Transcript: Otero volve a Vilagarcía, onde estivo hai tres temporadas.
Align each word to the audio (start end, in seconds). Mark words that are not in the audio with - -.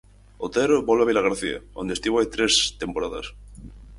Otero 0.45 0.75
volve 0.89 1.03
a 1.03 1.09
Vilagarcía, 1.11 1.57
onde 1.81 1.93
estivo 1.95 2.15
hai 2.17 2.27
tres 2.35 2.53
temporadas. 2.81 3.25